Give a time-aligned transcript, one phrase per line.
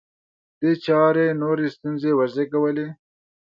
[0.59, 2.87] دې چارې نورې ستونزې وزېږولې